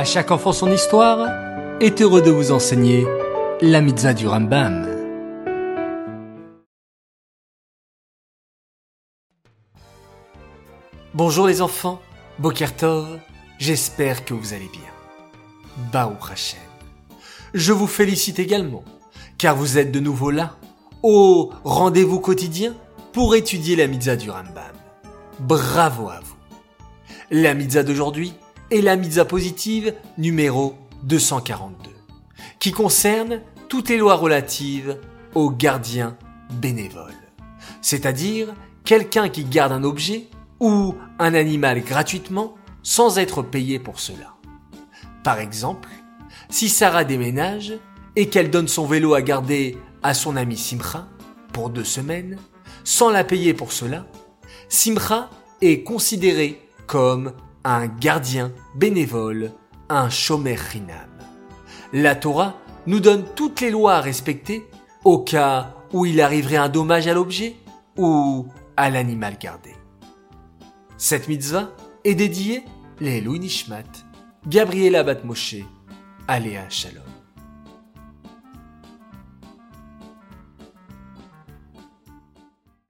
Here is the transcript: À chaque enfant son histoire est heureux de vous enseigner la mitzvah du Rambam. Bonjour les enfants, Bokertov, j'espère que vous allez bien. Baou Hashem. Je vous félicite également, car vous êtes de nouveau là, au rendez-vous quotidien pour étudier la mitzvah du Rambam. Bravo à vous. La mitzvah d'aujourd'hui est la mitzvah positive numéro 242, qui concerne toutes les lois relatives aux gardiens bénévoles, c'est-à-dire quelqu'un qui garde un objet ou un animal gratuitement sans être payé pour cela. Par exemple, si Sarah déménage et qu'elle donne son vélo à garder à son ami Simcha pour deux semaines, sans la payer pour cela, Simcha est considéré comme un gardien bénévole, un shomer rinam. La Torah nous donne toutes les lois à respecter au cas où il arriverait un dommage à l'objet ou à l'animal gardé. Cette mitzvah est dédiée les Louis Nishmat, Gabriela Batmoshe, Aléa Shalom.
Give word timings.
À 0.00 0.04
chaque 0.04 0.30
enfant 0.30 0.54
son 0.54 0.72
histoire 0.72 1.28
est 1.78 2.00
heureux 2.00 2.22
de 2.22 2.30
vous 2.30 2.52
enseigner 2.52 3.06
la 3.60 3.82
mitzvah 3.82 4.14
du 4.14 4.26
Rambam. 4.26 4.88
Bonjour 11.12 11.46
les 11.46 11.60
enfants, 11.60 12.00
Bokertov, 12.38 13.18
j'espère 13.58 14.24
que 14.24 14.32
vous 14.32 14.54
allez 14.54 14.70
bien. 14.72 14.90
Baou 15.92 16.16
Hashem. 16.32 16.58
Je 17.52 17.74
vous 17.74 17.86
félicite 17.86 18.38
également, 18.38 18.84
car 19.36 19.54
vous 19.54 19.76
êtes 19.76 19.92
de 19.92 20.00
nouveau 20.00 20.30
là, 20.30 20.56
au 21.02 21.50
rendez-vous 21.62 22.20
quotidien 22.20 22.74
pour 23.12 23.34
étudier 23.34 23.76
la 23.76 23.86
mitzvah 23.86 24.16
du 24.16 24.30
Rambam. 24.30 24.72
Bravo 25.40 26.08
à 26.08 26.20
vous. 26.20 26.36
La 27.30 27.52
mitzvah 27.52 27.82
d'aujourd'hui 27.82 28.32
est 28.70 28.80
la 28.80 28.96
mitzvah 28.96 29.24
positive 29.24 29.94
numéro 30.18 30.74
242, 31.02 31.90
qui 32.58 32.72
concerne 32.72 33.40
toutes 33.68 33.88
les 33.88 33.98
lois 33.98 34.14
relatives 34.14 34.98
aux 35.34 35.50
gardiens 35.50 36.16
bénévoles, 36.60 37.14
c'est-à-dire 37.80 38.54
quelqu'un 38.84 39.28
qui 39.28 39.44
garde 39.44 39.72
un 39.72 39.84
objet 39.84 40.28
ou 40.60 40.94
un 41.18 41.34
animal 41.34 41.82
gratuitement 41.82 42.54
sans 42.82 43.18
être 43.18 43.42
payé 43.42 43.78
pour 43.78 44.00
cela. 44.00 44.34
Par 45.22 45.38
exemple, 45.38 45.88
si 46.48 46.68
Sarah 46.68 47.04
déménage 47.04 47.74
et 48.16 48.28
qu'elle 48.28 48.50
donne 48.50 48.68
son 48.68 48.86
vélo 48.86 49.14
à 49.14 49.22
garder 49.22 49.78
à 50.02 50.14
son 50.14 50.36
ami 50.36 50.56
Simcha 50.56 51.06
pour 51.52 51.70
deux 51.70 51.84
semaines, 51.84 52.38
sans 52.84 53.10
la 53.10 53.24
payer 53.24 53.54
pour 53.54 53.72
cela, 53.72 54.06
Simcha 54.68 55.30
est 55.60 55.82
considéré 55.82 56.66
comme 56.86 57.32
un 57.64 57.86
gardien 57.86 58.52
bénévole, 58.74 59.52
un 59.88 60.08
shomer 60.08 60.54
rinam. 60.54 61.08
La 61.92 62.14
Torah 62.14 62.56
nous 62.86 63.00
donne 63.00 63.24
toutes 63.34 63.60
les 63.60 63.70
lois 63.70 63.94
à 63.94 64.00
respecter 64.00 64.66
au 65.04 65.18
cas 65.18 65.74
où 65.92 66.06
il 66.06 66.20
arriverait 66.20 66.56
un 66.56 66.68
dommage 66.68 67.06
à 67.06 67.14
l'objet 67.14 67.56
ou 67.96 68.46
à 68.76 68.90
l'animal 68.90 69.36
gardé. 69.38 69.74
Cette 70.96 71.28
mitzvah 71.28 71.70
est 72.04 72.14
dédiée 72.14 72.64
les 73.00 73.20
Louis 73.20 73.40
Nishmat, 73.40 73.84
Gabriela 74.46 75.02
Batmoshe, 75.02 75.56
Aléa 76.28 76.68
Shalom. 76.68 77.19